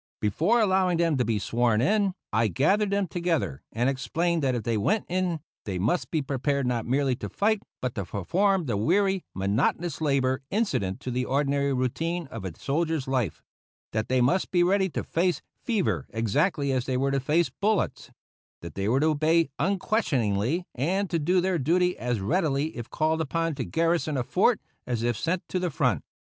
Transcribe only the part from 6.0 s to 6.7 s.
be prepared